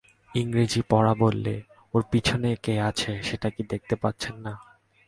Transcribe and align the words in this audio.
ইংরেজি-পড়া 0.35 1.13
বললে, 1.13 1.55
এর 1.93 2.03
পিছনে 2.11 2.55
কে 2.63 2.73
আছে 2.81 3.11
সেটা 3.23 3.49
কি 3.49 3.61
দেখতে 3.63 3.95
পাচ্ছেন 3.95 4.35
না? 4.37 4.53